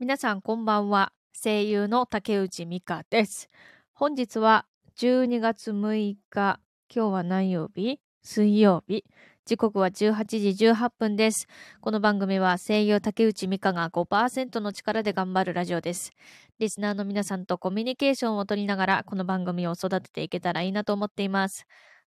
[0.00, 1.12] 皆さんこんばんは。
[1.32, 3.48] 声優の竹内美香です。
[3.94, 4.64] 本日は
[4.96, 6.16] 12月6日。
[6.30, 7.98] 今日は何曜日？
[8.22, 9.04] 水曜日。
[9.44, 11.48] 時刻は18時18分です。
[11.80, 16.12] この番組は声優竹内美香が5%の力で頑張るラジオです。
[16.60, 21.66] リスナーの皆さんとコミュニケーションを取りながらこの番組を育てていけたらいいなと思っています。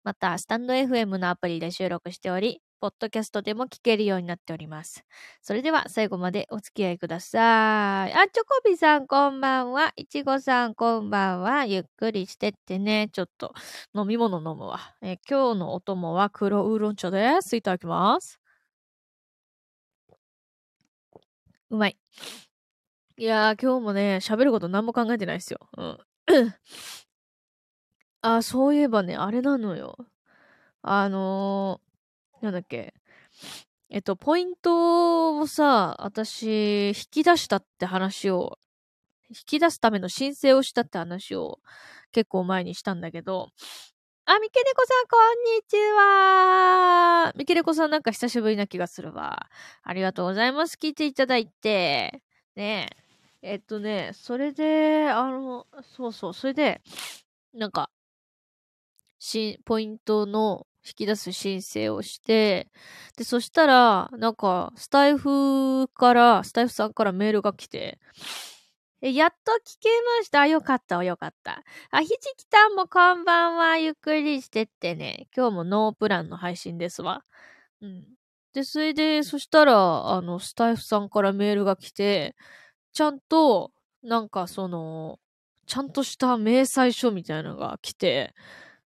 [0.06, 5.04] また、スタンド FM のアプリで収録しており、ポッドキャストでも聞けるようになっております。
[5.42, 8.12] それでは最後までお付き合いください。
[8.12, 9.92] あ、チョコビさんこんばんは。
[9.96, 11.66] いちごさんこんばんは。
[11.66, 13.08] ゆっくりしてってね。
[13.12, 13.52] ちょっと
[13.96, 14.94] 飲み物飲むわ。
[15.02, 17.56] え今日のお供は黒ウーロン茶です。
[17.56, 18.38] いただきます。
[21.70, 21.96] うまい。
[23.18, 25.68] いやー、今日もね、喋ること何も考えてないですよ。
[25.76, 25.98] うん。
[28.34, 29.96] あ、そういえばね、あれなのよ。
[30.82, 32.94] あのーなんだっけ。
[33.90, 38.58] えっと、ポイントをさ、私、引き出したって話を、
[39.30, 41.60] 引き出すための申請をしたって話を
[42.12, 43.50] 結構前にしたんだけど、
[44.26, 47.32] あ、ミケネコさん、こんにちは。
[47.36, 49.48] ミケネコさんなんか久しぶりな気がするわ。
[49.84, 50.78] ありがとうございます。
[50.80, 52.22] 聞いていただいて。
[52.56, 52.90] ね
[53.42, 53.52] え。
[53.52, 56.82] えっとね、それで、あの、そうそう、それで、
[57.54, 57.90] なんか、
[59.18, 62.68] し、ポイントの引き出す申請をして、
[63.16, 67.98] で、そしたら、なんか、スタイフから、スタイフさんからメールが来て、
[69.02, 70.46] え、やっと聞けました。
[70.46, 71.62] よかった、よかった。
[71.90, 73.76] あ、ひじきたんもこんばんは。
[73.76, 75.28] ゆっくりしてってね。
[75.36, 77.22] 今日もノープランの配信ですわ。
[77.82, 78.04] うん。
[78.54, 82.36] で、それで、そしたら、あの、スタイフさんからメールが来て、
[82.94, 83.72] ちゃんと、
[84.02, 85.20] なんかその、
[85.66, 88.34] ちゃんとした明細書みたいなのが来て、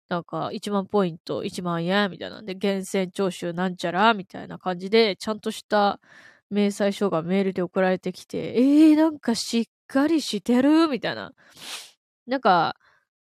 [0.09, 2.47] なんか、1万ポイント、1万円、みたいなん。
[2.47, 6.01] で、厳選徴収なんちゃら、みたいな感じで、ちゃんとした
[6.51, 11.35] 明細書がメールで送られてきて、えー、なんかしっかりしてるみたいな。
[12.27, 12.77] なんか、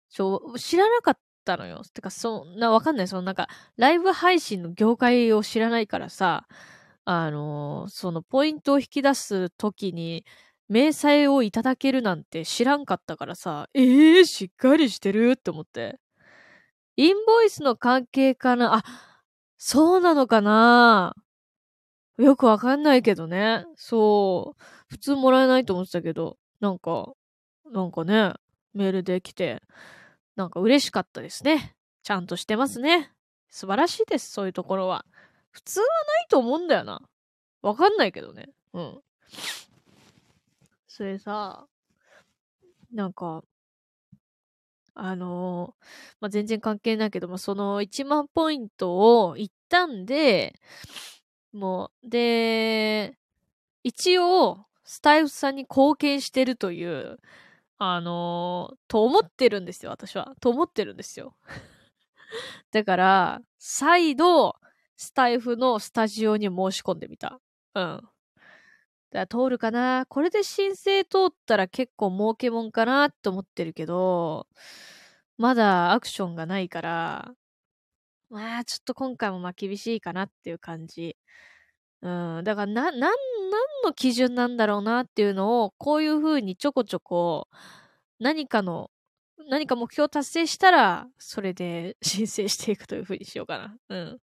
[0.10, 1.84] ちょ、知らなかったのよ。
[1.94, 3.08] てか、そんな、わかんない。
[3.08, 6.48] そのなんか、ライブ配信の業界を知らないからさ、
[7.06, 10.26] あのそのポイントを引き出すときに、
[10.70, 16.00] 明細をいただけるなんて知らんかったからさ、えー、しっかりしてるって思って。
[16.98, 18.76] インボイスの関係かな？
[18.76, 18.84] あ、
[19.58, 21.16] そうなのかな？
[22.18, 23.66] よくわかんないけどね。
[23.76, 24.64] そう。
[24.90, 27.14] 普通もらえないと思ってたけど、なんか、
[27.72, 28.34] なんかね、
[28.74, 29.62] メールで来て、
[30.36, 31.76] なんか嬉しかったですね。
[32.04, 33.12] ちゃんとしてますね。
[33.50, 35.06] 素晴らしいです、そういうところは。
[35.50, 35.92] 普通はな
[36.24, 37.02] いと思うんだよな。
[37.62, 38.50] わかんないけどね。
[38.74, 39.02] うん。
[40.88, 41.66] それさ、
[42.94, 43.44] なんか、
[44.94, 45.86] あのー
[46.22, 50.60] まあ、全然関係ないけど、まあ、その1万ポイントを一旦で、
[51.54, 53.18] もう、で、
[53.84, 57.20] 一応、スタイフさんに貢献してるという、
[57.80, 60.36] あのーと思ってるんですよ、私は。
[60.42, 61.36] と思ってるんですよ。
[62.72, 64.56] だから、再度、
[64.98, 67.40] スタイフのスタジオに申し込んでみた。
[67.76, 68.11] うん。
[69.12, 74.48] だ通るかなこれで申請通ったら結構儲けもんかなって思ってるけど、
[75.38, 77.34] まだアクションがないから、
[78.30, 81.18] まあちょっと今回もまあ厳しいかなっていう感じ。
[82.02, 82.10] う
[82.42, 82.44] ん。
[82.44, 83.14] だからな、なん、なん
[83.86, 87.48] の基準なんだろうなっていうのを、こういう風にちょこちょこ、
[88.20, 88.92] 何かの、
[89.50, 93.78] 何か目標達成したら、それで申請していくという風にしようかな。
[93.90, 94.20] うん。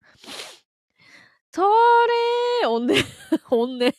[1.52, 2.94] とれー本音、
[3.52, 3.78] 音。
[3.80, 3.94] ね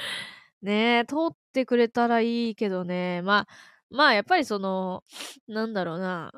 [0.62, 3.22] ねえ、通ってくれたらいいけどね。
[3.22, 3.48] まあ、
[3.90, 5.04] まあやっぱりその、
[5.48, 6.32] なんだろうな。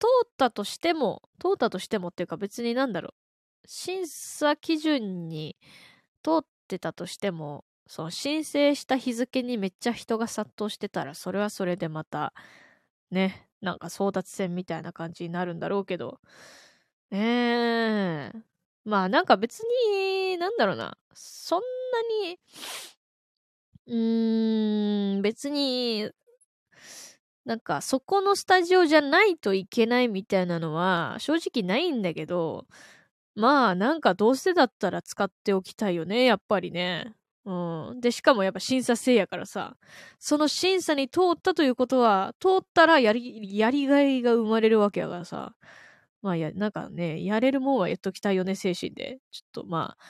[0.00, 3.14] 通ったとしても、通ったとしてもっていうか別になんだろう。
[3.66, 5.56] 審査基準に
[6.22, 12.34] 通ってたとしても、その申請した日付にめっちゃ人が殺到してたら、それはそれでまた、
[13.10, 16.20] ね、なんか争奪戦みたいな感じになるんだろうけど、
[17.10, 17.18] ね
[18.34, 18.57] え。
[18.88, 20.96] まあなんか別に、なんだろうな。
[21.12, 22.38] そんなに、
[23.86, 26.10] うーん、別に、
[27.44, 32.66] なんかそこのスタジオじゃないといけないみたいなのは正直ないんだけど、
[33.36, 37.14] まあなんかどうせだったら使っておきたいよね、やっぱりね。
[37.46, 38.00] うん。
[38.00, 39.76] で、しかもやっぱ審査制やからさ、
[40.18, 45.54] その審査に通ったということは、通ったらやり、やりがいが生まれるわけやからさ、
[46.22, 49.18] まあや、なんかね、やれるもんはやっときたいよね、精神で。
[49.30, 50.04] ちょっとまあ、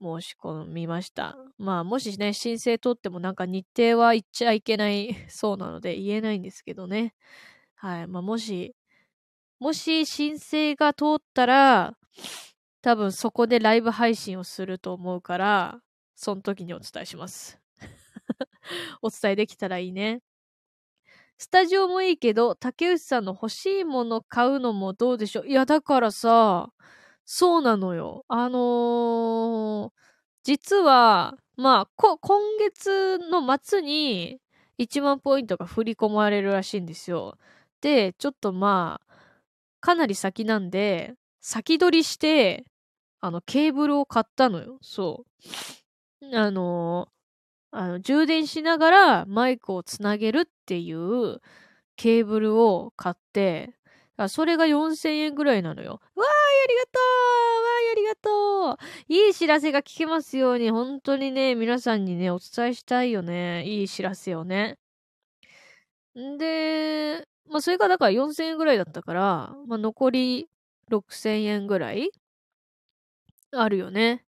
[0.00, 1.36] 申し込みました。
[1.58, 7.14] まあ、もしね、申請通ってもなんか日程は言っちゃいけない そうなので言えないんですけどね。
[7.76, 8.06] はい。
[8.08, 8.74] まあ、もし、
[9.60, 11.96] もし申請が通ったら、
[12.82, 15.80] 多分そこでライブ配信をすると思うから、
[16.14, 17.60] その時にお伝えします。
[19.02, 20.22] お伝えできたらいいね。
[21.38, 25.46] スタジオもいいけど、竹内さんの欲しいもの買うのもどうでしょう？
[25.48, 26.70] いや、だからさ、
[27.24, 28.24] そうなのよ。
[28.28, 29.92] あのー、
[30.44, 34.40] 実は、まあ、こ、今月の末に
[34.78, 37.36] 1万ポイントが振り込まれるらしいんですよ。
[37.80, 39.14] で、ちょっとまあ、
[39.80, 42.64] かなり先なんで、先取りして、
[43.20, 44.78] あの、ケーブルを買ったのよ。
[44.82, 45.24] そ
[46.22, 46.36] う。
[46.36, 47.08] あの、
[47.72, 51.40] あの、充電しながらマイクをつなげるっっていう
[51.96, 53.70] ケーブルを買って、
[54.28, 55.92] それが4000円ぐらいなのよ。
[55.92, 57.04] わーい、ありがとう
[57.64, 58.76] わーい、ありがとう
[59.08, 63.64] いい知らせが聞けますように、本当にね、皆さんにね、お伝えしたいよね。
[63.64, 64.76] いい知らせをね。
[66.18, 70.50] んで、まあ、それがだから4000円ぐらいだったから、まあ、残り
[70.90, 72.10] 6000円ぐらい
[73.52, 74.26] あるよね。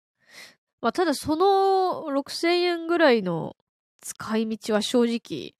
[0.81, 3.55] まあ、ただその6000円ぐらいの
[4.01, 5.55] 使い道は正直、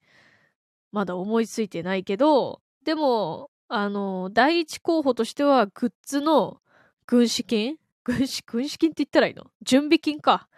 [0.92, 6.60] まだ思いついてないけど、でも、あの、第一候補としては、グッズの
[7.06, 7.76] 軍資金？
[8.04, 9.44] 軍資、軍資金って言ったらいいの？
[9.62, 10.48] 準備金か。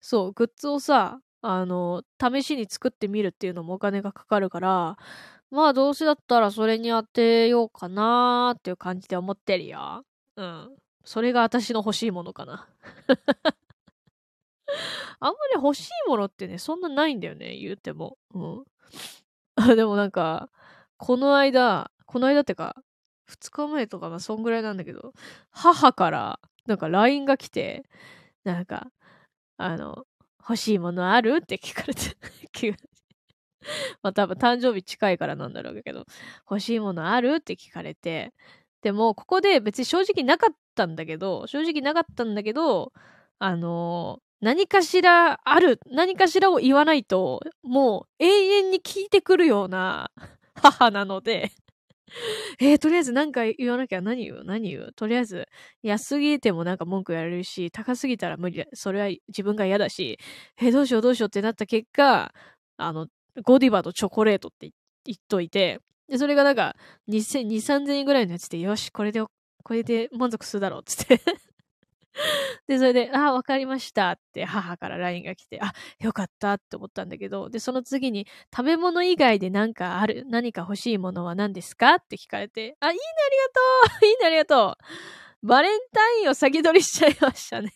[0.00, 4.98] そう、グッズをさ、あの、試しに作ってみるっていうのもお金がかかるから、
[5.50, 10.04] まあどうせだったらそれに当てようかなーっていう感じで思ってるよ。
[10.34, 10.76] うん。
[11.04, 12.68] それが私の欲しいものかな。
[15.20, 18.18] あんまり欲しいものってね、そんなないんだよね、言うても。
[18.34, 18.64] うん。
[19.76, 20.50] でもなんか、
[20.98, 22.76] この間、この間ってか、
[23.26, 25.12] 2日前とか、まあ、そんぐらいなんだけど、
[25.50, 27.84] 母から、なんか LINE が来て、
[28.44, 28.88] なんか、
[29.58, 30.06] あの、
[30.40, 31.40] 欲しいものある？
[31.42, 32.16] って聞かれて、
[34.02, 36.04] まあ多分誕生日近いからなんだろうけど、
[36.50, 37.36] 欲しいものある？
[37.36, 38.32] って聞かれて、
[38.82, 42.92] でも、ここで別に正直なかったんだけど、正直なかったんだけど、
[43.38, 48.26] あの、何かしらある、何かしらを言わないと、もう永
[48.58, 50.10] 遠に聞いてくるような
[50.54, 51.50] 母なので。
[52.60, 54.92] えー、とりあえず何か言わなきゃ何言う何言う？
[54.94, 55.46] とりあえず、
[55.82, 58.64] 安すぎてもなんか文句やれるし、高すぎたら無理だ。
[58.74, 60.18] それは自分が嫌だし、
[60.60, 62.32] えー、どうしようどうしようってなった結果、
[62.76, 63.08] あの、
[63.44, 64.70] ゴディバとチョコレートって
[65.04, 66.76] 言っといて、で、それがなんか、
[67.08, 69.20] 2000、3000円ぐらいのやつで、よし、これで、
[69.64, 71.20] これで満足するだろう、つって。
[72.68, 81.94] で、それで、あ、わかりましたって母から LINE が来て、あ、よかったって思ったんだけど、で、その次に、食べ物以外で何かある、何か欲しいものは何ですか？
[81.96, 83.36] って聞かれて、あ、いいね、あり
[83.90, 84.06] がとう！
[84.10, 84.76] いいね、ありがと
[85.42, 85.46] う！
[85.46, 87.70] バレンタインを先取りしちゃいましたね。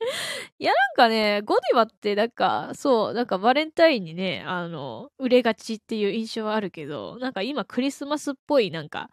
[0.58, 9.10] いや、なんかね、ゴディバってなんか、そう、なんかバレンタインにね、あの、売れがちっていう印象はあるけど、なんか今クリスマスっぽいなんか、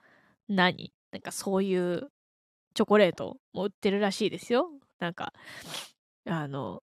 [0.50, 0.94] 何？
[1.12, 2.10] なんかそういう
[2.74, 4.70] チョコレートも売ってるらしいですよ。
[5.00, 5.34] なんか、
[6.26, 6.84] あの、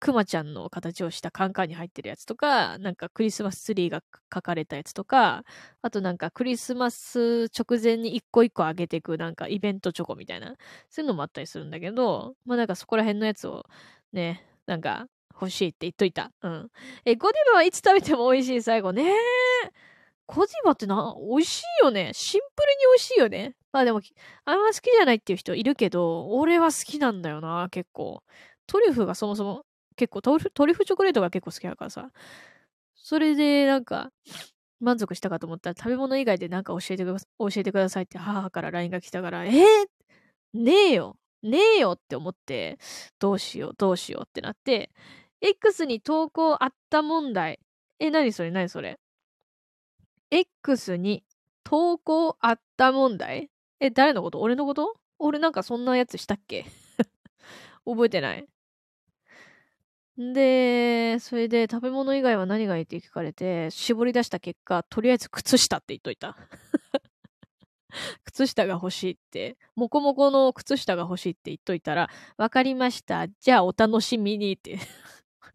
[0.00, 4.02] くまちゃんの形をしたカンカンに入ってるやつとか、なんかクリスマスツリーが
[4.34, 5.44] 書かれたやつとか、
[5.80, 10.56] あとなんかクリスマス直前に一個一個あげていくなんかイベントチョコみたいな、
[10.90, 13.64] そういうのもあったりするんだけど、まあなんかそこら辺のやつを
[14.12, 16.32] ね、なんか欲しいって言っといた。
[16.42, 16.70] うん。
[17.04, 19.12] え、ゴディバはいつ食べても美味しい最後ね。
[20.34, 22.12] ゴディバってな、美味しいよね。
[22.14, 23.54] シンプルに美味しいよね。
[23.72, 24.00] まあでも、
[24.46, 28.22] あんま好きじゃないっていう人いるけど、俺は好きなんだよな、結構。
[28.66, 29.64] トリュフがそもそも
[29.96, 32.10] 結構トリュフ、チョコレートが結構好きだからさ。
[32.96, 34.10] それで、なんか、
[34.80, 39.52] 満足したかと思ったら、食べ物以外でなんか教えてください教えてくださいって母から LINE が来たから、えー、
[40.54, 42.78] ねえよねえよって思って、
[43.18, 44.90] どうしよう、どうしようってなって、
[45.42, 47.60] X に投稿あった問題。
[48.00, 48.98] え、何それ何それ？
[50.32, 51.22] ?X に
[51.62, 53.50] 投稿あった問題？
[53.80, 54.40] え、誰のこと？
[54.40, 54.96] 俺のこと？
[55.18, 56.64] 俺なんかそんなやつしたっけ？
[57.84, 58.48] 覚えてない。
[60.16, 66.36] で、それで食べ物以外は何がいいって聞かれて、絞り出した結果、とりあえず靴下って言っといた。
[68.24, 72.08] 靴下が欲しいって、もこもこの靴下が欲しいって言っといたら、
[72.38, 73.28] わかりました。
[73.28, 74.78] じゃあお楽しみにって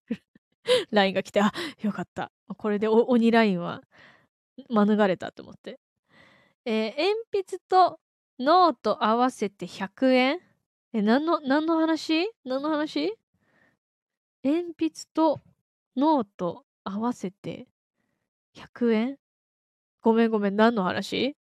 [0.91, 2.31] LINE が来て、あ、よかった。
[2.57, 3.83] これで鬼 LINE は
[4.69, 5.79] 免れたと思って。
[6.65, 7.99] えー、鉛筆と
[8.39, 10.39] ノート合わせて100円
[10.93, 12.29] え、何の、何の話？
[12.45, 13.13] 何の話？
[14.43, 15.41] 鉛筆と
[15.95, 17.67] ノート合わせて
[18.55, 19.17] 100円
[20.01, 21.35] ごめんごめん、何の話？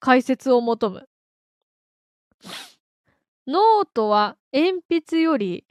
[0.00, 1.08] 解説を求む。
[3.46, 5.66] ノートは鉛筆より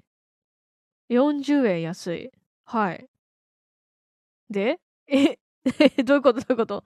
[1.10, 2.32] 40円安い。
[2.66, 3.08] はい。
[4.50, 5.38] でえ、
[6.06, 6.42] どういうこと？
[6.42, 6.84] どういうこと？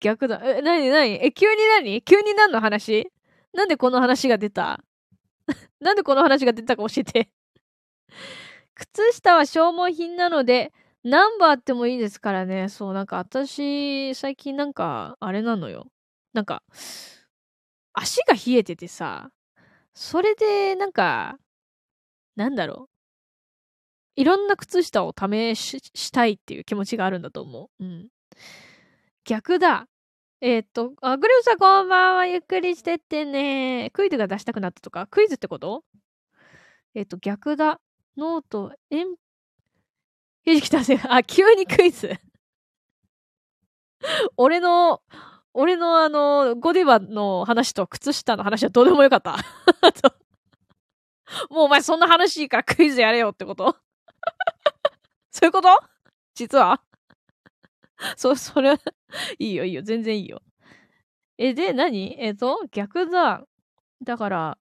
[0.00, 0.40] 逆だ。
[0.44, 2.02] え、なになにえ、急に何？
[2.02, 3.10] 急に何の話？
[3.54, 4.82] なんでこの話が出た？
[5.80, 7.30] なんでこの話が出たか教えて
[8.76, 10.72] 靴下は消耗品なので、
[11.04, 12.68] 何本あってもいいですからね。
[12.68, 15.86] そう、なんか私、最近なんか、あれなのよ。
[16.34, 16.62] なんか、
[17.94, 19.30] 足が冷えててさ、
[19.94, 21.38] それで、なんか、
[22.36, 22.88] なんだろう？
[24.16, 27.84] いろんな靴下を試ししたいっていう気持ちがあるんだと思う。
[27.84, 28.08] うん。
[29.24, 29.88] 逆だ。
[30.40, 32.26] えー、っと、あ、グルーさんこんばんは。
[32.26, 33.90] ゆっくりしてってね。
[33.92, 35.06] クイズが出したくなったとか？
[35.06, 35.84] クイズってこと？
[36.94, 37.80] えー、っと、逆だ。
[38.16, 39.16] ノート、えん、
[40.42, 42.18] ひじきたせ、 あ、急にクイズ。
[44.36, 45.02] 俺の、
[45.52, 49.36] 俺のあの、ゴディバの話と靴下の話はどうでもよかった。
[51.50, 53.76] もうお前そんな話いいからクイズやれよってこと？
[55.30, 55.68] そういうこと？
[56.34, 56.80] 実は？
[58.16, 58.78] そ、 それは、
[59.38, 59.82] いいよいいよ。
[59.82, 60.42] 全然いいよ。
[61.38, 62.16] え、で、何？
[62.20, 63.44] えっ、と、逆だ。
[64.04, 64.58] だから、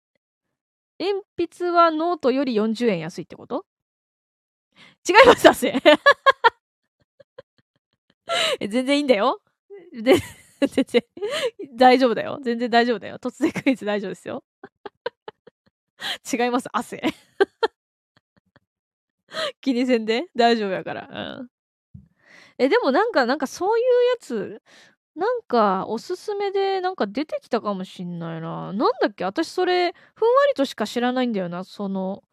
[1.00, 1.22] 鉛
[1.60, 3.66] 筆はノートより40円安いってこと？
[5.08, 5.74] 違います、だせ。
[8.70, 9.42] 全然いいんだよ。
[9.94, 10.16] で、
[10.68, 11.04] 全然、
[11.76, 12.40] 大丈夫だよ。
[12.44, 13.18] 全然大丈夫だよ。
[13.20, 14.44] 突然クイズ大丈夫ですよ。
[16.32, 17.02] 違います、汗。
[19.62, 21.08] 気にせんで大丈夫やから。
[21.40, 21.50] うん。
[22.60, 24.62] え、でもなんか、なんかそういうやつ、
[25.16, 28.74] なんかおすすめでなんか出てきたかもしんないな。
[28.74, 29.26] なんだっけ？
[29.26, 32.24] 私それ、ふんわりとしか知らないんだよな、その、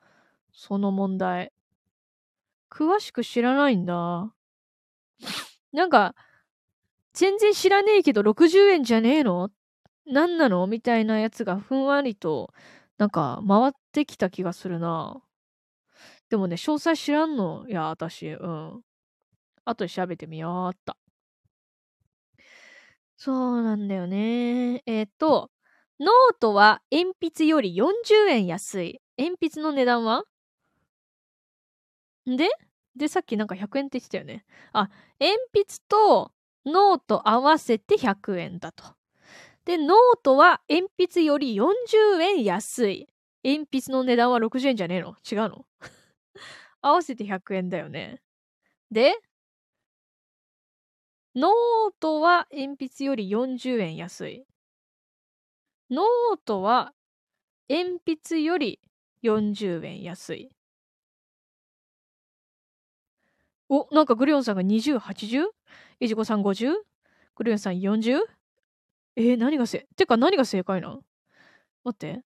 [0.52, 1.50] その問題。
[2.70, 4.32] 詳しく知らないんだ。
[5.72, 6.14] なんか、
[7.14, 9.50] 全然知らねえけど60円じゃねえの？
[10.06, 10.66] 何なの？
[10.68, 12.52] みたいなやつがふんわりと、
[12.98, 15.22] なんか回ってきた気がするな。
[16.30, 18.28] でもね、詳細知らんのや、私。
[18.32, 18.82] うん。
[19.64, 20.96] 後で調べてみようっと。
[23.16, 24.82] そうなんだよね。
[24.86, 25.50] えっ、ー、と、
[26.00, 29.00] ノートは鉛筆より40円安い。
[29.18, 30.24] 鉛筆の値段は？
[32.26, 32.48] で？
[32.96, 34.44] で、さっきなんか100円って言ってたよね。
[34.72, 34.90] あ、
[35.20, 36.32] 鉛筆と
[36.66, 38.84] ノート合わせて100円だと。
[39.64, 43.08] で、ノートは鉛筆より40円安い。
[43.44, 45.14] 鉛筆の値段は60円じゃねえの？
[45.30, 45.64] 違うの？
[46.82, 48.20] 合わせて100円だよね。
[48.90, 49.14] で、
[51.34, 54.44] ノートは鉛筆より40円安い。
[55.90, 56.92] ノートは
[57.70, 58.80] 鉛筆より
[59.22, 60.50] 40円安い。
[63.70, 65.46] お、なんかグリオンさんが20、80?
[66.00, 66.74] いじこさん 50?
[67.36, 68.20] グリオンさん 40?
[69.16, 71.00] えー、何がせ、てか何が正解なん？
[71.84, 72.22] 待って。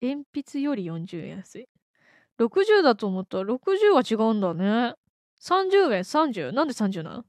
[0.00, 1.68] 鉛筆より40円安い。
[2.38, 4.94] 60だと思ったら60は違うんだね。
[5.42, 6.52] 30円、30。
[6.52, 7.24] なんで30なの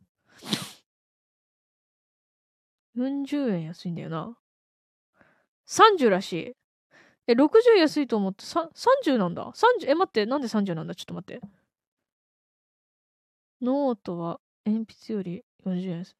[2.95, 4.37] ?40 円安いんだよな。
[5.65, 6.53] 30らしい。
[7.25, 9.51] え、60安いと思って、30なんだ。
[9.55, 10.93] 30、え、待って、なんで30なんだ？
[10.93, 11.41] ちょっと待って。
[13.61, 16.15] ノートは鉛筆より40円です。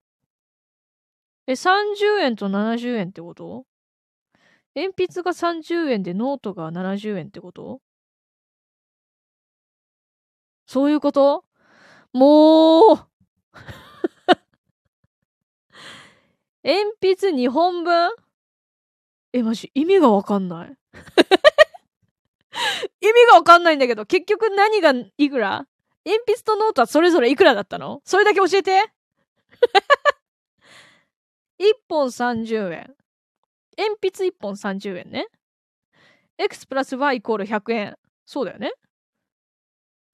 [1.46, 3.66] え、30円と70円ってこと？
[4.76, 7.82] 鉛筆が30円でノートが70円ってこと？
[10.66, 11.46] そういうこと？
[12.14, 12.98] もう
[16.64, 18.12] 鉛筆2本分？
[19.34, 20.78] え、マジ、意味がわかんない。
[23.02, 25.68] 意味がわかんないんだけど、結局何がいくら？
[26.06, 28.02] 鉛筆とノートはそれぞれいくらだったの？
[28.06, 28.84] それだけ教えて。
[31.60, 32.96] 1本30円。
[33.78, 35.28] 鉛筆1本30円ね。
[36.38, 37.98] x プラス y イコール100円。
[38.26, 38.72] そうだよね。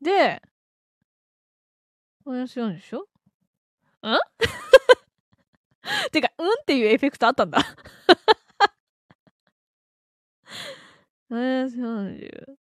[0.01, 0.41] で、
[2.29, 2.99] マイナス4でしょ？
[2.99, 3.05] ん？
[6.11, 7.57] てか、うんっていうエフェクトあったんだ。
[11.29, 12.55] マイナス40。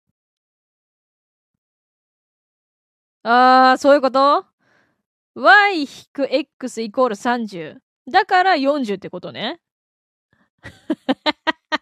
[3.23, 4.45] あー、そういうこと
[5.33, 7.79] ?y-x イコール30。
[8.11, 9.59] だから40ってことね。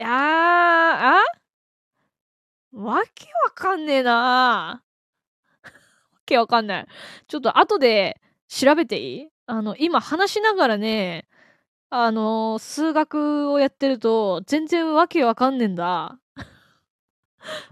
[0.00, 1.22] あー、あ
[2.72, 4.82] わけわかんねえな
[5.62, 6.86] わけわかんない。
[7.28, 9.28] ちょっと後で調べていい？
[9.46, 11.28] あの、今話しながらね、
[11.90, 16.18] あの、数学をやってると、全然わけわかんねえんだ。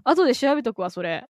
[0.04, 1.26] 後で調べとくわ、それ。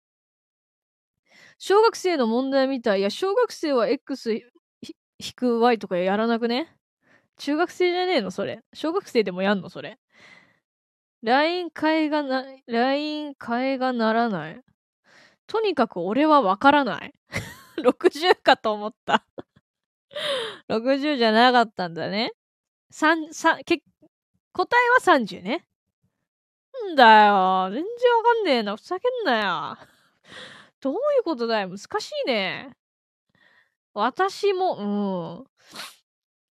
[1.59, 3.01] 小学生の問題みたい。
[3.01, 4.43] いや、小学生は X 引
[5.35, 6.77] く Y とかやらなくね？
[7.39, 8.63] 中学生じゃねえのそれ。
[8.75, 9.99] 小学生でもやんのそれ。
[11.27, 14.63] LINE 替えがな、LINE 替えがならない？
[15.49, 17.13] とにかく俺はわからない。
[17.83, 19.25] 60かと思った
[20.71, 22.31] 60じゃなかったんだね。
[22.91, 23.83] 三、三、け、
[24.53, 25.67] 答えは30ね。
[26.93, 27.71] んだよ。
[27.73, 28.77] 全然わかんねえな。
[28.77, 29.89] ふざけんなよ。
[30.81, 31.69] どういうことだよ。
[31.71, 32.77] 難しいね。
[33.95, 35.47] 私も、うん。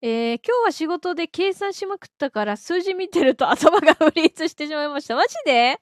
[0.07, 5.15] えー、今日は仕事で計算しまくったから数字見てると頭がフリーズしてしまいました。
[5.15, 5.79] マジで？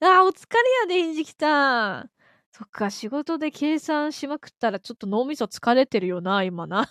[0.00, 0.46] あー、お疲
[0.88, 2.10] れやで、ひじきたん。
[2.52, 6.88] そっか、仕事で計算しまくったらちょっと脳みそ疲れてるよな、今な。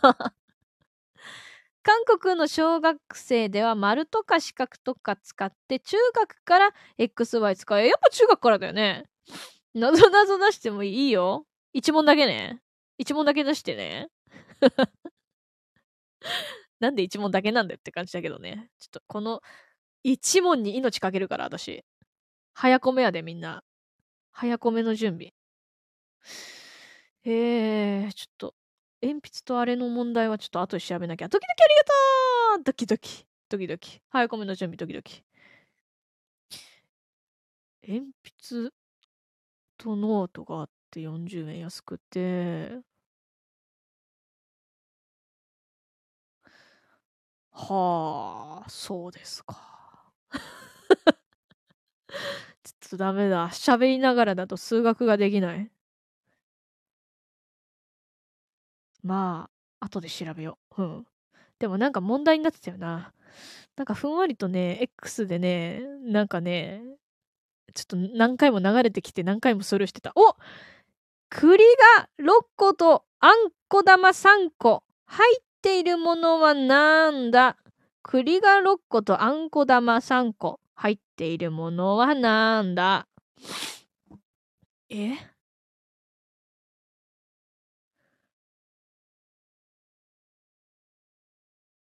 [1.81, 7.87] 韓国の小学生では丸とか四角とか使って中学から XY 使え。
[7.87, 9.05] やっぱ中学からだよね。
[9.73, 11.47] なぞなぞ出してもいいよ。
[11.73, 12.61] 一問だけね。
[12.99, 14.09] 一問だけ出してね。
[16.79, 18.69] なんで一問だけなんだよって感じだけどね。
[18.79, 19.41] ちょっとこの
[20.03, 21.83] 一問に命かけるから、私。
[22.53, 23.63] 早込めやで、みんな。
[24.31, 25.33] 早込めの準備。
[27.25, 28.55] えー、ちょっと、
[29.01, 31.27] 鉛筆とあれの問題はちょっと後で調べなきゃ。
[31.27, 31.83] ドキドキありが
[32.57, 33.25] とうドキドキ。
[33.49, 34.01] ドキドキ。
[34.09, 35.23] 早込めの準備、ドキドキ。
[37.87, 38.05] 鉛
[38.47, 38.71] 筆
[39.77, 42.79] とノートがあって40円安くて、
[47.59, 49.57] はあ、そうですか。
[52.63, 53.49] ちょっとダメだ。
[53.49, 55.69] 喋りながらだと数学ができない。
[59.03, 59.49] ま
[59.79, 60.83] あ、後で調べよう。
[60.83, 61.07] うん。
[61.59, 63.13] でもなんか問題になってたよな。
[63.75, 66.81] なんかふんわりとね、X でね、なんかね、
[67.73, 70.13] ちょっと何回も流れてきて何回もスルーしてた。
[70.15, 70.35] お
[71.29, 71.63] 栗
[71.97, 77.57] が6個とあんこ玉3個入っているものはなんだ？
[78.03, 80.59] 栗が6個とあんこ玉3個。
[80.75, 83.07] 入っているものはなんだ？
[84.89, 85.17] え？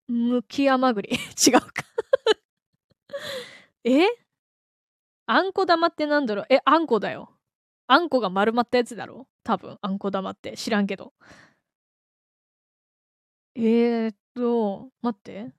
[0.07, 1.09] むき甘栗。
[1.47, 1.67] 違うか。
[3.85, 4.05] え？
[5.27, 6.45] あんこ玉ってなんだろう？
[6.49, 7.31] え、あんこだよ。
[7.87, 9.27] あんこが丸まったやつだろ？
[9.43, 10.55] 多分、あんこ玉って。
[10.57, 11.13] 知らんけど。
[13.55, 15.53] えー、っと、待って。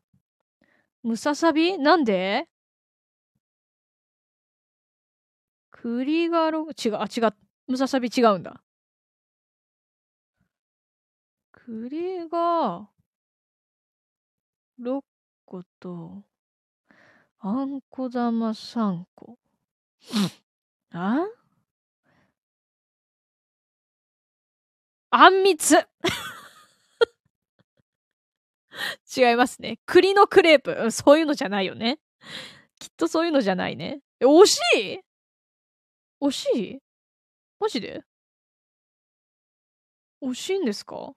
[1.03, 1.79] ムササビ？
[1.79, 2.49] なんで？
[5.71, 7.35] クリガロ、違う、あ、違う。
[7.69, 8.63] ムササビ違うんだ。
[11.53, 12.89] クリガ、
[14.81, 15.01] 6
[15.45, 16.23] 個と、
[17.41, 19.39] あんこ玉3個。
[20.93, 21.27] あ
[25.11, 25.77] あんみつ
[29.17, 29.79] 違いますね。
[29.87, 31.99] 栗のクレープ、そういうのじゃないよね。
[32.79, 34.01] きっとそういうのじゃないね。
[34.21, 35.01] え、惜しい？
[36.21, 36.79] 惜しい？
[37.59, 38.05] マジで？
[40.23, 41.12] 惜しいんですか？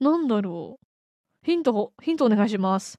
[0.00, 0.86] なんだろう。
[1.44, 2.98] ヒント、ヒントお願いします。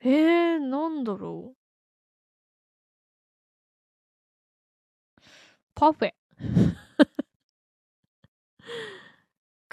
[0.00, 1.56] えー、なんだろう。
[5.74, 6.12] パフェ。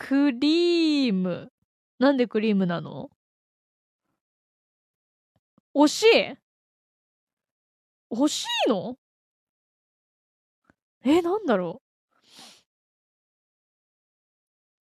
[0.08, 1.52] クリーム。
[1.98, 3.10] なんでクリームなの？
[5.74, 6.08] 惜しい。
[8.12, 9.00] 惜しいの？
[11.04, 11.82] え、なんだろ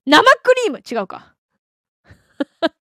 [0.07, 0.11] う？
[0.11, 0.81] 生クリーム。
[0.81, 1.35] 違うか。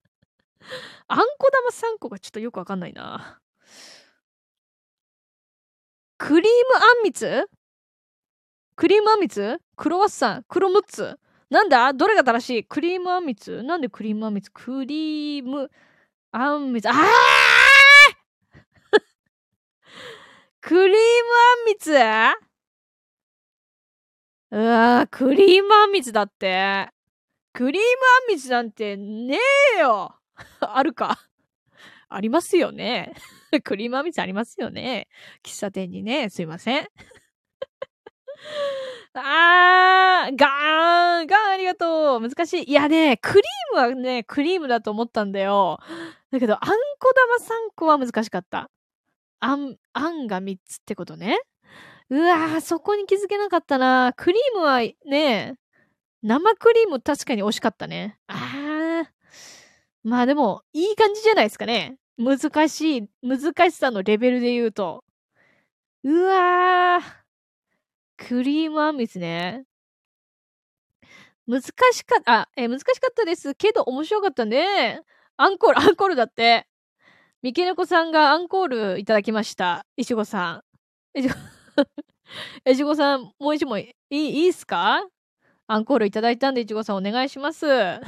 [1.07, 3.39] あんこ玉3個がちょっとよくわかんないな。
[6.17, 7.49] クリームあんみつ？
[8.75, 9.61] クリームあんみつ？
[9.77, 10.43] クロワッサン？
[10.49, 11.17] 黒6つ
[11.49, 11.93] なんだ？
[11.93, 12.63] どれが正しい？
[12.63, 13.61] クリームあんみつ？
[13.63, 14.51] なんでクリームあんみつ？
[14.51, 15.69] クリーム
[16.31, 16.95] あんみつああ
[20.61, 21.91] クリームあんみつ？
[24.51, 26.89] うわクリームあんみつだって。
[27.53, 27.87] クリーム
[28.29, 29.37] あんみつなんてね
[29.77, 30.15] えよ
[30.61, 31.19] あるか？
[32.09, 33.13] ありますよね。
[33.63, 35.07] クリームあんみつありますよね。
[35.43, 36.29] 喫茶店にね。
[36.29, 36.87] すいません。
[39.13, 42.21] あー、ガーン、ガーンありがとう。
[42.21, 42.63] 難しい。
[42.63, 45.79] いやね、クリームはね、クリームだと思ったんだよ。
[46.31, 46.59] だけど、あん
[46.99, 48.69] こ玉3個は難しかった。
[49.39, 51.39] あん、あんが3つってことね。
[52.09, 54.13] うわー、そこに気づけなかったな。
[54.15, 55.55] クリームはね、
[56.21, 58.17] 生クリーム確かに惜しかったね。
[58.27, 59.07] あー。
[60.03, 61.97] まあでも、いい感じじゃないですかね。
[62.17, 65.03] 難しい、難しさのレベルで言うと。
[66.03, 67.22] うわー。
[68.27, 69.65] クリームあんみつね。
[71.45, 71.71] 難し
[72.05, 75.01] かった、あ、え難しかったですけど面白かったね。
[75.35, 76.67] アンコール、アンコールだって。
[77.41, 79.85] 三毛猫さんがアンコールいただきました。
[79.97, 80.63] いちごさ
[81.15, 81.19] ん。
[81.19, 81.35] いちご、
[82.71, 85.05] いちごさん、もう一問いい、いいっすか？
[85.67, 87.65] アンコールいただいたんで、いちごさんお願いします。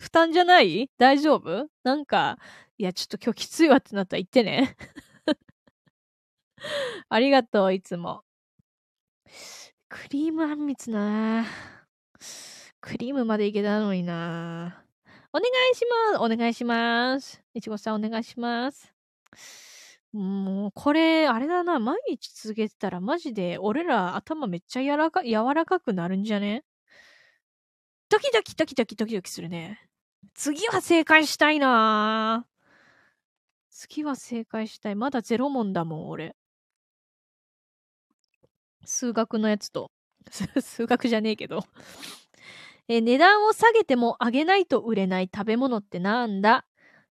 [0.00, 0.90] 負担じゃない？
[0.98, 1.68] 大丈夫？
[1.84, 2.38] なんか、
[2.78, 4.76] いや、ちょっと今日きついわってなったら言ってね。
[7.08, 8.24] ありがとう、いつも。
[9.88, 11.44] クリームあんみつな
[12.80, 14.84] クリームまでいけたのにな
[15.32, 18.92] お願いしますお願いしますいちごさんお願いします。
[20.12, 26.64] もう、これ、あれだな、毎日続けてたらマジで、俺ら頭めっちゃ柔らか、柔らかくなるんじゃね？
[28.08, 29.80] ドキドキドキドキドキドキするね。
[30.34, 32.46] 次は正解したいな
[33.70, 34.94] 次は正解したい。
[34.94, 36.36] まだゼロ問だもん、俺。
[38.84, 39.90] 数学のやつと。
[40.60, 41.64] 数学じゃねえけど
[42.88, 46.66] え値段を下げても上げないと売れない食べ物ってなんだ？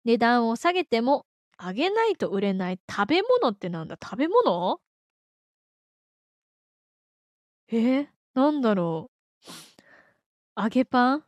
[0.04, 1.26] 値段を下げても
[1.58, 3.96] 上げないと売れない食べ物ってなんだ？
[4.02, 4.80] 食べ物？
[7.68, 9.10] えー、なんだろ
[10.56, 11.24] う揚げパン？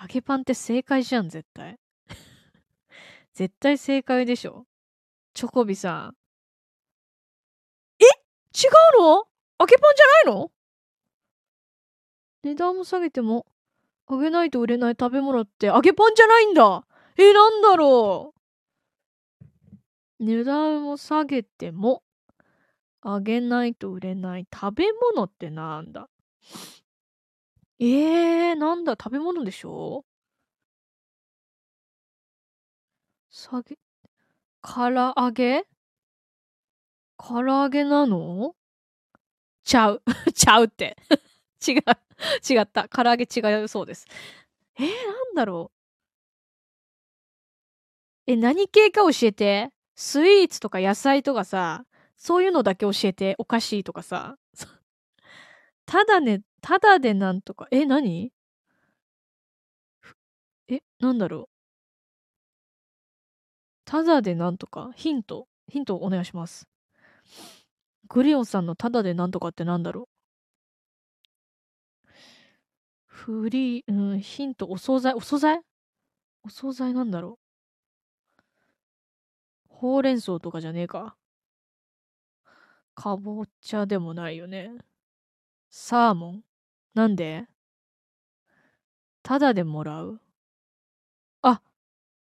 [0.00, 1.78] 揚げパンって正解じゃん、絶対。
[3.34, 4.66] 絶対正解でしょ。
[5.34, 6.16] チョコビさん。
[8.56, 9.26] 違うの？
[9.58, 10.50] 揚げパンじゃないの？
[12.44, 13.46] 値段を下げても、
[14.08, 16.86] 揚げないと売れない食べ物って揚げパンじゃないんだ。
[17.16, 18.34] え、なんだろ
[20.20, 20.24] う？
[20.24, 22.02] 値段を下げても、
[23.04, 26.08] 揚げないと売れない食べ物ってなんだ？
[27.80, 30.04] ええー、なんだ、食べ物でしょ？
[33.30, 33.76] 下げ、
[34.62, 35.66] 唐揚げ？
[37.26, 38.54] 唐揚げなの？
[39.64, 40.02] ちゃう。
[40.34, 40.94] ちゃうって。
[41.66, 41.82] 違う。
[42.52, 42.86] 違った。
[42.88, 44.06] 唐揚げ違うそうです。
[44.78, 45.72] えー、なんだろ
[48.26, 48.32] う？
[48.32, 49.70] え、何系か教えて。
[49.94, 53.36] スイーツとか野菜とかさ、そういうのだけ教えて。
[53.38, 54.36] お菓子とかさ。
[55.86, 58.32] ただね、ただでなんとか、え、何？
[60.68, 61.54] え、なんだろう？
[63.86, 66.68] ただでなんとかヒント、ヒントお願いします。
[68.08, 70.08] グリオンさんのただでなんとかってなんだろう。
[73.06, 75.60] フリー、うん、ヒント、お惣菜、お惣菜？
[76.42, 77.38] お惣菜なんだろ
[78.38, 78.42] う。
[79.68, 81.16] ほうれん草とかじゃねえか。
[82.94, 84.72] かぼちゃでもないよね。
[85.70, 86.44] サーモン？
[86.94, 87.46] なんで？
[89.22, 90.20] ただでもらう？
[91.42, 91.62] あ、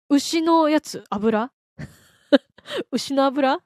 [0.08, 1.04] 牛のやつ？
[1.10, 1.50] 油？
[2.92, 3.60] 牛の油？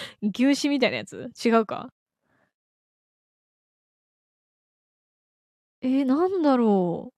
[0.22, 1.30] 牛脂みたいなやつ？
[1.44, 1.92] 違うか？
[5.80, 7.12] えー、なんだろ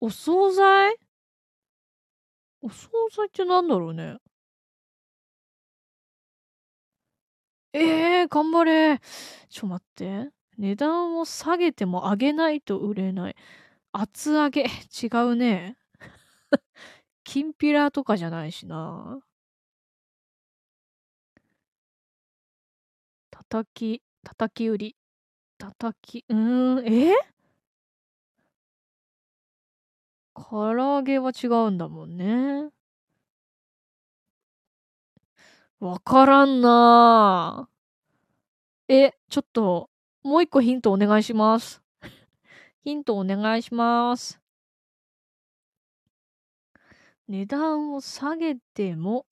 [0.00, 0.06] う。
[0.06, 0.96] お惣菜？
[2.62, 4.16] お惣菜ってなんだろうね。
[7.72, 9.00] えー、頑張れ。
[9.48, 10.30] ちょ、待って。
[10.58, 13.36] 値段を下げても上げないと売れない。
[13.92, 14.62] 厚揚げ。
[14.62, 15.76] 違うね。
[17.24, 19.20] きんぴらとかじゃないしな。
[23.48, 24.96] 叩き、叩き売り。
[25.58, 27.14] 叩き、うーん、え？
[30.34, 32.70] 唐揚げは違うんだもんね。
[35.78, 37.68] わからんな
[38.88, 39.90] え、ちょっと、
[40.22, 41.82] もう一個ヒントお願いします。
[42.82, 44.40] ヒントお願いします。
[47.28, 49.26] 値段を下げても、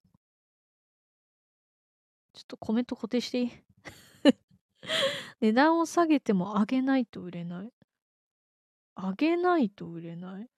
[2.34, 3.52] ちょっとコメント固定していい？
[5.40, 7.72] 値段を下げても上げないと売れない。
[8.96, 10.48] 上げないと売れない。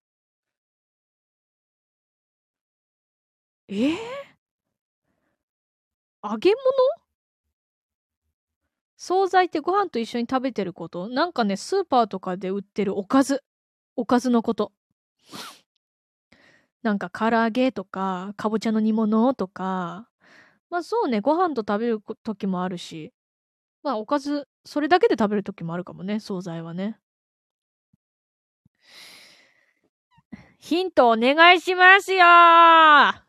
[3.69, 3.97] えー、
[6.23, 6.57] 揚げ物？
[8.97, 11.09] 惣菜ってご飯と一緒に食べてること？
[11.09, 13.45] なんかね、スーパーとかで売ってるおかず。
[13.97, 14.73] おかずのこと。
[16.83, 20.09] なんか唐揚げとか、かぼちゃの煮物とか、
[20.71, 23.13] まあそうね、ご飯と食べる時もあるし、
[23.85, 26.99] まあおかず、それだけで食べる時もあるかもね、惣菜はね。
[30.59, 32.25] ヒントお願いしますよ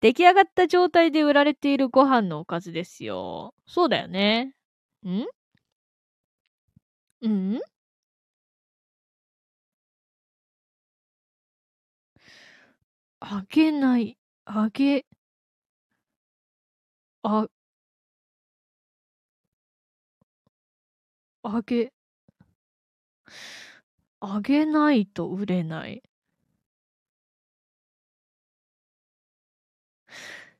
[0.00, 3.54] 出来上がった状態で売られているご飯のおかずですよ。
[3.66, 4.54] そうだよね。
[5.06, 5.24] ん？
[7.22, 7.60] うん？
[13.20, 14.18] あげない。
[14.44, 15.06] あげ、
[17.24, 17.48] あ、
[21.44, 21.92] あげ、
[24.20, 26.02] あげないと売れない。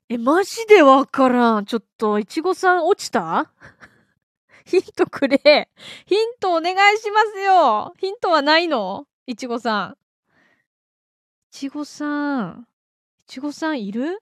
[0.09, 1.65] え、マジでわからん。
[1.65, 3.51] ちょっと、いちごさん落ちた？
[4.67, 5.71] ヒントくれ。
[6.07, 7.95] ヒントお願いしますよ。
[7.99, 9.07] ヒントはないの？
[9.27, 9.97] いちごさん。
[11.51, 12.67] いちごさん。
[13.21, 14.19] いちごさんいる？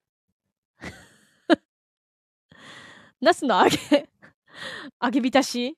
[3.20, 4.08] ナスの揚げ、
[5.02, 5.76] 揚げ浸し？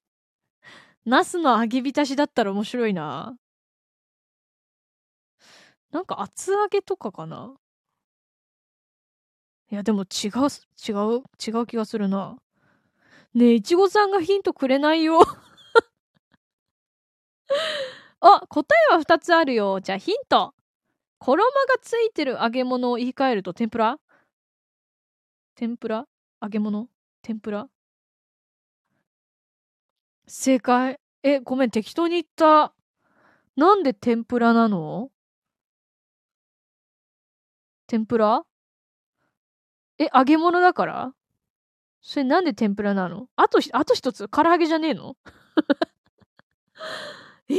[1.04, 3.36] ナスの揚げ浸しだったら面白いな。
[5.90, 7.54] なんか厚揚げとかかな？
[9.70, 10.30] いや、でも違う、
[10.86, 12.36] 違う、違う気がするな。
[13.34, 15.20] ねえ、いちごさんがヒントくれないよ。
[18.20, 19.80] あ、答えは2つあるよ。
[19.80, 20.54] じゃあヒント。
[21.18, 23.98] 衣がついてる揚げ物を言い換えると天ぷら？
[25.54, 26.06] 天ぷら？
[26.42, 26.88] 揚げ物？
[27.22, 27.68] 天ぷら？
[30.34, 30.98] 正解。
[31.22, 32.72] え、ごめん、適当に言った。
[33.54, 35.10] なんで天ぷらなの？
[37.86, 38.42] 天ぷら？
[39.98, 41.12] え、揚げ物だから？
[42.00, 43.28] それなんで天ぷらなの？
[43.36, 45.18] あと、あと一つ、唐揚げじゃねえの？
[47.50, 47.56] え、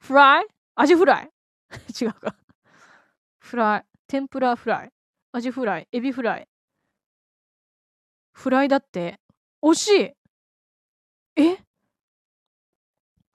[0.00, 0.46] フライ？
[0.74, 1.30] アジフライ？
[1.98, 2.36] 違うか。
[3.38, 3.84] フライ。
[4.06, 4.92] 天ぷらフライ。
[5.32, 5.88] アジフライ。
[5.92, 6.48] エビフライ。
[8.32, 9.18] フライだって。
[9.62, 10.17] 惜しい
[11.38, 11.56] え？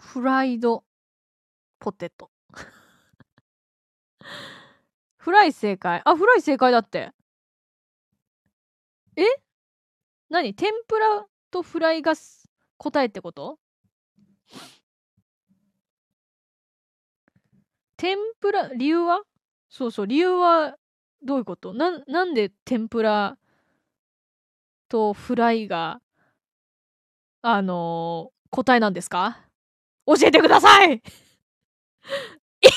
[0.02, 0.84] フライド
[1.80, 2.30] ポテト。
[5.16, 6.02] フライ正解。
[6.04, 7.12] あ、フライ正解だって。
[9.16, 9.24] え？
[10.30, 10.54] 何？
[10.54, 12.14] 天ぷらとフライが
[12.78, 13.58] 答えってこと？
[17.96, 19.22] 天ぷら、理由は？
[19.70, 20.76] そうそう、理由は
[21.22, 21.74] どういうこと？
[21.74, 23.38] な、なんで天ぷら
[24.90, 26.02] とフライが、
[27.46, 29.38] あのー、答えなんですか？
[30.08, 30.92] 教えてください！
[30.92, 31.02] え
[32.64, 32.70] え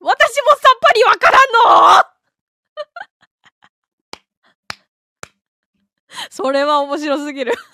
[0.00, 1.52] 私もさっぱりわからん
[2.02, 2.04] の？
[6.30, 7.52] それは面白すぎる。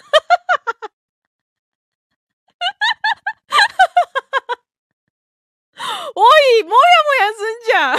[6.14, 6.22] お
[6.61, 6.76] いもやも
[7.20, 7.98] やすんじゃん。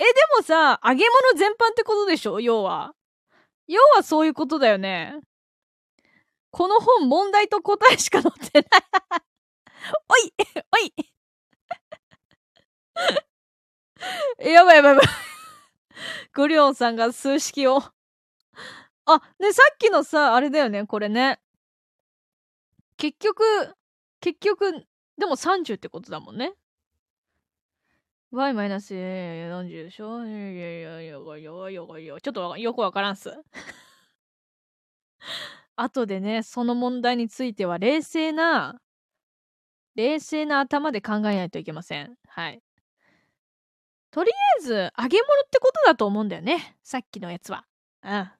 [0.00, 0.06] え、で
[0.36, 2.40] もさ、揚げ物全般ってことでしょ？
[2.40, 2.94] 要は。
[3.66, 5.20] 要はそういうことだよね。
[6.50, 8.80] この本問題と答えしか載ってない
[10.08, 10.32] おい
[10.72, 10.92] おい
[14.52, 15.06] やばいやばいやばい。
[16.32, 21.40] グリオンさんが数式をあ、ね、さっきのさ、あれだよね、これね。
[22.96, 23.42] 結局、
[24.20, 24.86] 結局、
[25.18, 26.54] でも30ってことだもんね。
[28.30, 33.32] Y マイナス40でしょいやいやいやいやいやいやいやちょっとよくわからんす。
[35.76, 38.80] 後でね、その問題については冷静な、
[39.94, 42.16] 冷静な頭で考えないといけません。
[42.28, 42.62] はい。
[44.10, 46.76] とりあえず、揚げ物ってことだと思うんだよね。
[46.82, 47.64] さっきのやつは。
[48.02, 48.30] うん。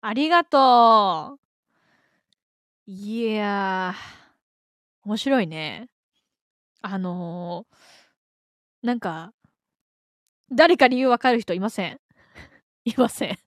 [0.00, 1.38] ありがと
[2.86, 2.90] う。
[2.90, 5.88] いやー、面白いね。
[6.82, 7.76] あのー、
[8.82, 9.32] なんか、
[10.52, 12.00] 誰か理由わかる人いません？
[12.84, 13.38] いません。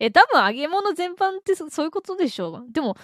[0.00, 2.72] え、多分揚げ物全般ってそういうことでしょう。
[2.72, 2.96] でも、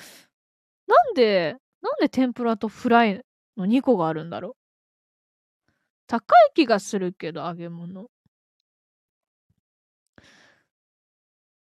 [0.88, 3.24] なんで、なんで天ぷらとフライ
[3.58, 4.54] の2個があるんだろう？
[6.08, 8.08] 高い気がするけど、揚げ物。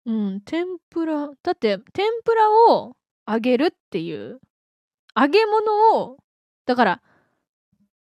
[0.06, 1.28] うん、天ぷら。
[1.42, 2.96] だって、天ぷらを
[3.28, 4.40] 揚げるっていう。
[5.16, 6.18] 揚げ物を、
[6.66, 7.02] だから、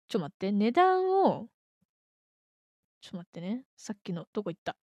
[0.10, 1.48] ちょ待って、値段を、
[3.02, 3.64] ちょ待ってね。
[3.76, 4.76] さっきの、どこ行った？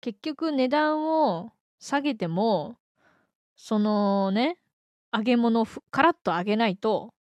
[0.00, 2.78] 結局値段を下げても、
[3.56, 4.58] そのね、
[5.12, 7.12] 揚げ物をカラッと揚げないと、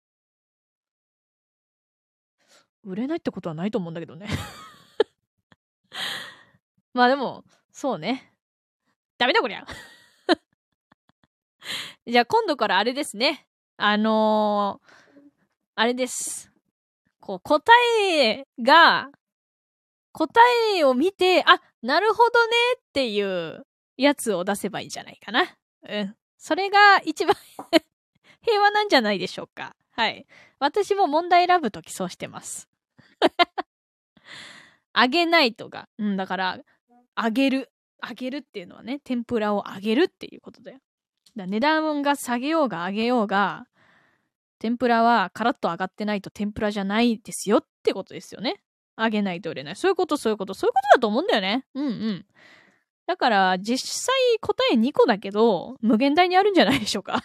[2.83, 4.29] 売れないってことはないと思うんだけどね
[6.93, 8.31] まあでも、そうね。
[9.17, 9.65] ダメだこりゃ。
[12.07, 13.49] じゃあ今度からあれですね。
[13.79, 14.91] あのー、
[15.77, 16.53] あれです。
[17.25, 19.09] こう、答えが、
[20.13, 20.31] 答
[20.77, 25.57] えを見て、あ、なるほどねっていうやつを出せばいいんじゃないかな。
[25.89, 26.15] うん。
[26.37, 27.35] それが一番
[28.45, 29.75] 平和なんじゃないでしょうか。
[29.93, 30.27] はい。
[30.59, 32.69] 私も問題選ぶときそうしてます。
[34.93, 35.89] あげないとか。
[35.97, 36.59] うん、だから、
[37.15, 37.73] あげる。
[38.03, 40.79] あげるっていうのはね、天ぷらをあげるっていうことだよ。
[41.37, 43.67] だ値段が下げようが上げようが、
[44.65, 48.63] 天ぷらはカラッと上がってないと天ぷらじゃないですよってことですよね。
[48.97, 49.77] 上げないと売れない。
[49.77, 51.67] そういうこと、そういうこと、そういうことだと思うんだよね。
[51.75, 52.27] うんうん。
[53.07, 57.23] だから、実際答え2個だけど、無限大にあるんじゃないでしょうか。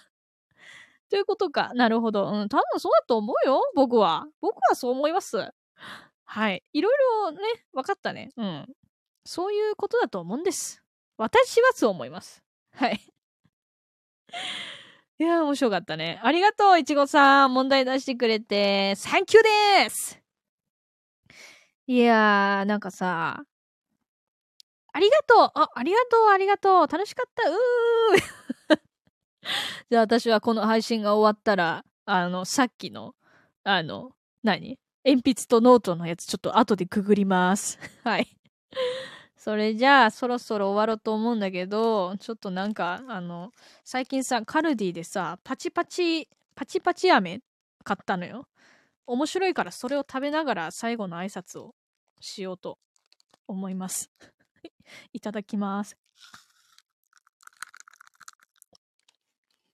[1.10, 1.71] ということか。
[1.75, 2.30] なるほど。
[2.30, 3.62] うん、多分そうだと思うよ。
[3.73, 4.28] 僕は。
[4.41, 5.38] 僕はそう思います。
[6.25, 6.62] はい。
[6.73, 7.39] いろいろね、
[7.71, 8.32] 分かったね。
[8.36, 8.67] うん。
[9.23, 10.84] そういうことだと思うんです。
[11.15, 12.43] 私はそう思います。
[12.75, 12.99] はい。
[15.20, 16.18] いや、面白かったね。
[16.24, 17.54] ありがとう、いちごさん。
[17.54, 19.44] 問題出してくれて、サンキュー
[19.84, 20.18] です
[21.88, 23.44] いやー、なんかさ、
[24.94, 28.80] ありがとうあ、ありがとう、ありがとう楽しかったうー
[29.90, 33.14] じゃあ私はこの配信が終わったら、あの、さっきの、
[33.64, 34.12] あの、
[34.44, 34.80] 何？
[35.06, 37.78] 鉛筆とノートのやつちょっと後でくぐります。
[38.04, 38.28] はい。
[39.50, 43.52] それじゃあ、そろそろ終わろうと思うんだけど、ちょっとなんか、あの、
[43.84, 47.42] 最近さ、カルディでさ、パチパチ、パチパチ飴
[47.84, 48.48] 買ったのよ。
[49.08, 51.74] 面白いからそれを食べながら最後の挨拶を
[52.20, 52.78] しようと
[53.48, 54.12] 思います。
[55.14, 55.98] いただきます。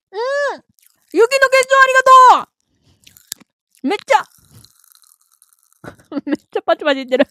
[0.09, 0.19] うん
[1.11, 1.93] 雪の結晶あり
[2.39, 2.51] がと
[3.83, 4.23] うめっちゃ
[6.25, 7.27] めっちゃパチパチいってる。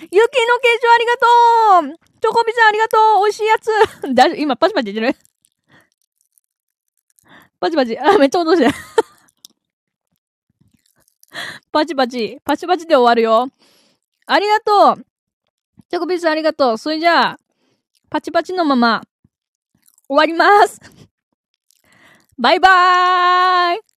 [0.00, 3.70] 雪の結晶ありがとうチョコビさんありがとう美味しいやつ
[4.14, 5.16] だ今パチパチいってる
[7.58, 7.98] パチパチ。
[7.98, 8.74] あ、めっちゃ落としてる
[11.72, 12.38] パチパチ。
[12.44, 13.48] パチパチで終わるよ。
[14.26, 15.06] ありがとう
[15.88, 16.78] チョコビさんありがとう。
[16.78, 17.40] それじゃあ、
[18.10, 19.02] パチパチのまま、
[20.08, 20.80] 終わります。
[22.38, 23.95] バイバーイ